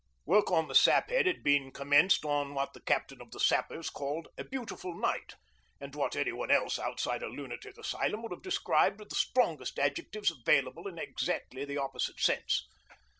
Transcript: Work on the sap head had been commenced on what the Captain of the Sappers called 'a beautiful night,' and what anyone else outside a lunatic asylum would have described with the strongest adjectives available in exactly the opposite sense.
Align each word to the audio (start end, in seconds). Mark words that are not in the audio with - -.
Work 0.25 0.49
on 0.49 0.67
the 0.67 0.73
sap 0.73 1.11
head 1.11 1.27
had 1.27 1.43
been 1.43 1.71
commenced 1.71 2.25
on 2.25 2.55
what 2.55 2.73
the 2.73 2.81
Captain 2.81 3.21
of 3.21 3.29
the 3.29 3.39
Sappers 3.39 3.91
called 3.91 4.29
'a 4.35 4.43
beautiful 4.45 4.95
night,' 4.99 5.35
and 5.79 5.93
what 5.93 6.15
anyone 6.15 6.49
else 6.49 6.79
outside 6.79 7.21
a 7.21 7.27
lunatic 7.27 7.77
asylum 7.77 8.23
would 8.23 8.31
have 8.31 8.41
described 8.41 8.99
with 8.99 9.09
the 9.09 9.15
strongest 9.15 9.77
adjectives 9.77 10.31
available 10.31 10.87
in 10.87 10.97
exactly 10.97 11.65
the 11.65 11.77
opposite 11.77 12.19
sense. 12.19 12.67